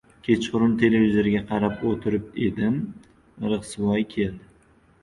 Kechqurun 0.27 0.71
televizorga 0.83 1.41
qarab 1.51 1.83
o‘tirib 1.91 2.35
edim, 2.49 2.81
Rixsiyev 3.55 4.07
keldi. 4.17 4.53